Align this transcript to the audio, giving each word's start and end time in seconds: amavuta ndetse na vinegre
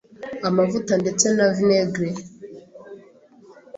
amavuta 0.49 0.93
ndetse 1.01 1.25
na 1.35 1.47
vinegre 1.55 2.09